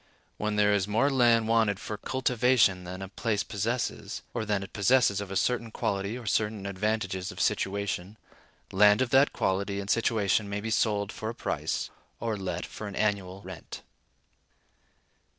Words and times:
When 0.37 0.55
there 0.55 0.73
is 0.73 0.87
more 0.87 1.11
land 1.11 1.47
wanted 1.47 1.79
for 1.79 1.95
cultivation 1.95 2.85
than 2.85 3.03
a 3.03 3.07
place 3.07 3.43
possesses, 3.43 4.23
or 4.33 4.45
than 4.45 4.63
it 4.63 4.73
possesses 4.73 5.21
of 5.21 5.29
a 5.29 5.35
certain 5.35 5.69
quality 5.69 6.15
and 6.15 6.27
certain 6.27 6.65
advantages 6.65 7.31
of 7.31 7.39
situation, 7.39 8.17
land 8.71 9.03
of 9.03 9.11
that 9.11 9.31
quality 9.31 9.79
and 9.79 9.91
situation 9.91 10.49
may 10.49 10.59
be 10.59 10.71
sold 10.71 11.11
for 11.11 11.29
a 11.29 11.35
price, 11.35 11.91
or 12.19 12.35
let 12.35 12.65
for 12.65 12.87
an 12.87 12.95
annual 12.95 13.43
rent. 13.43 13.83